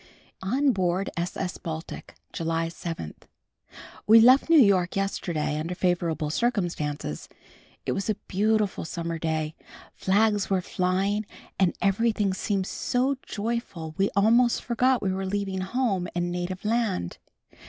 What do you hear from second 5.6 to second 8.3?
favorable circumstances. It was a